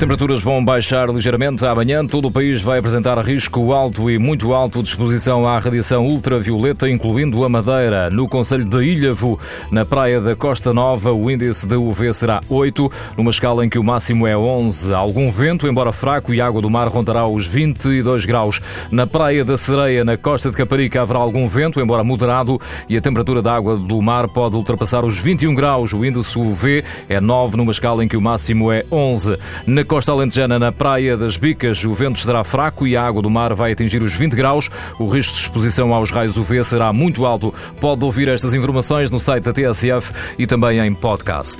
Temperaturas 0.00 0.40
vão 0.40 0.64
baixar 0.64 1.10
ligeiramente. 1.10 1.66
Amanhã 1.66 2.06
todo 2.06 2.28
o 2.28 2.30
país 2.30 2.62
vai 2.62 2.78
apresentar 2.78 3.18
risco 3.18 3.70
alto 3.74 4.08
e 4.08 4.18
muito 4.18 4.54
alto 4.54 4.82
de 4.82 4.88
exposição 4.88 5.46
à 5.46 5.58
radiação 5.58 6.06
ultravioleta, 6.06 6.88
incluindo 6.88 7.44
a 7.44 7.50
Madeira. 7.50 8.08
No 8.08 8.26
Conselho 8.26 8.64
de 8.64 8.82
Ilhavo, 8.82 9.38
na 9.70 9.84
praia 9.84 10.18
da 10.18 10.34
Costa 10.34 10.72
Nova, 10.72 11.12
o 11.12 11.30
índice 11.30 11.66
de 11.66 11.76
UV 11.76 12.14
será 12.14 12.40
8, 12.48 12.90
numa 13.14 13.30
escala 13.30 13.62
em 13.62 13.68
que 13.68 13.78
o 13.78 13.84
máximo 13.84 14.26
é 14.26 14.34
11. 14.34 14.94
Algum 14.94 15.30
vento, 15.30 15.68
embora 15.68 15.92
fraco, 15.92 16.32
e 16.32 16.40
a 16.40 16.46
água 16.46 16.62
do 16.62 16.70
mar 16.70 16.88
rondará 16.88 17.26
os 17.26 17.46
22 17.46 18.24
graus. 18.24 18.58
Na 18.90 19.06
praia 19.06 19.44
da 19.44 19.58
Sereia, 19.58 20.02
na 20.02 20.16
costa 20.16 20.48
de 20.48 20.56
Caparica, 20.56 21.02
haverá 21.02 21.18
algum 21.18 21.46
vento, 21.46 21.78
embora 21.78 22.02
moderado, 22.02 22.58
e 22.88 22.96
a 22.96 23.02
temperatura 23.02 23.42
da 23.42 23.54
água 23.54 23.76
do 23.76 24.00
mar 24.00 24.30
pode 24.30 24.56
ultrapassar 24.56 25.04
os 25.04 25.18
21 25.18 25.54
graus. 25.54 25.92
O 25.92 26.06
índice 26.06 26.38
UV 26.38 26.82
é 27.06 27.20
9, 27.20 27.58
numa 27.58 27.70
escala 27.72 28.02
em 28.02 28.08
que 28.08 28.16
o 28.16 28.22
máximo 28.22 28.72
é 28.72 28.82
11. 28.90 29.36
Na 29.66 29.84
costa 29.90 30.12
alentejana, 30.12 30.56
na 30.56 30.70
Praia 30.70 31.16
das 31.16 31.36
Bicas, 31.36 31.84
o 31.84 31.92
vento 31.92 32.14
estará 32.14 32.44
fraco 32.44 32.86
e 32.86 32.96
a 32.96 33.02
água 33.04 33.20
do 33.20 33.28
mar 33.28 33.52
vai 33.54 33.72
atingir 33.72 34.00
os 34.04 34.14
20 34.14 34.36
graus. 34.36 34.70
O 35.00 35.08
risco 35.08 35.34
de 35.34 35.40
exposição 35.40 35.92
aos 35.92 36.12
raios 36.12 36.36
UV 36.36 36.62
será 36.62 36.92
muito 36.92 37.26
alto. 37.26 37.52
Pode 37.80 38.04
ouvir 38.04 38.28
estas 38.28 38.54
informações 38.54 39.10
no 39.10 39.18
site 39.18 39.42
da 39.42 39.52
TSF 39.52 40.12
e 40.38 40.46
também 40.46 40.78
em 40.78 40.94
podcast. 40.94 41.58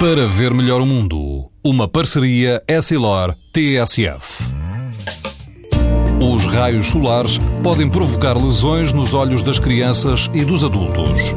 Para 0.00 0.26
ver 0.26 0.52
melhor 0.52 0.80
o 0.80 0.86
mundo, 0.86 1.48
uma 1.62 1.86
parceria 1.86 2.60
Essilor-TSF. 2.66 4.42
Os 6.20 6.44
raios 6.46 6.88
solares 6.88 7.38
podem 7.62 7.88
provocar 7.88 8.36
lesões 8.36 8.92
nos 8.92 9.14
olhos 9.14 9.44
das 9.44 9.60
crianças 9.60 10.28
e 10.34 10.44
dos 10.44 10.64
adultos. 10.64 11.36